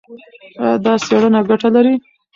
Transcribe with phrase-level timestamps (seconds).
[0.61, 1.93] ایا دا څېړنه ګټه لري؟